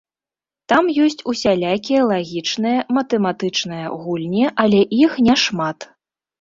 [0.71, 5.91] Там ёсць усялякія лагічныя, матэматычныя гульні, але іх не шмат.